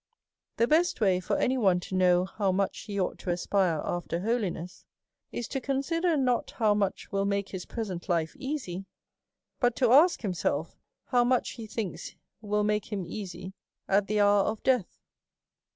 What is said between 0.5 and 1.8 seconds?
The best way for any one